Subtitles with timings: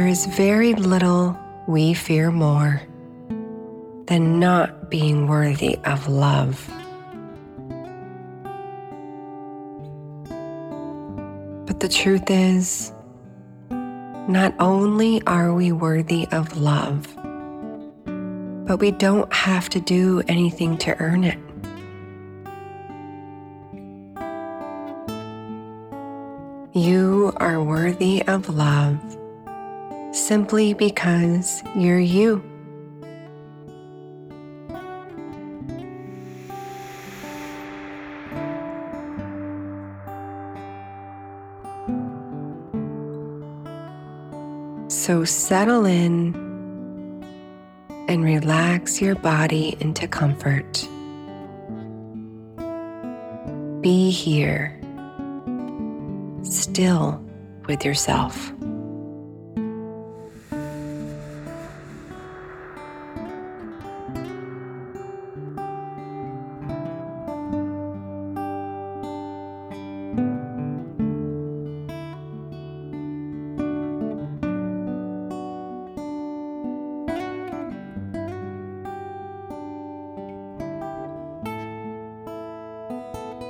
[0.00, 1.38] There is very little
[1.68, 2.80] we fear more
[4.06, 6.56] than not being worthy of love.
[11.66, 12.94] But the truth is,
[13.68, 17.06] not only are we worthy of love,
[18.66, 21.38] but we don't have to do anything to earn it.
[26.72, 29.18] You are worthy of love
[30.30, 32.40] simply because you're you.
[44.86, 46.32] So settle in
[48.06, 50.86] and relax your body into comfort.
[53.80, 54.80] Be here,
[56.44, 57.20] still
[57.66, 58.52] with yourself.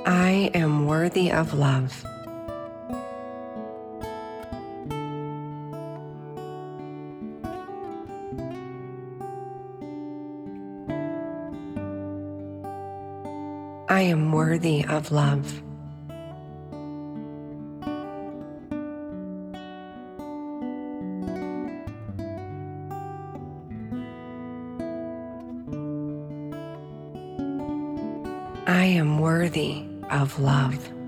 [0.05, 2.03] I am worthy of love.
[13.87, 15.61] I am worthy of love.
[28.65, 31.00] I am worthy of love.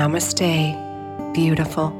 [0.00, 0.72] Namaste,
[1.34, 1.99] beautiful.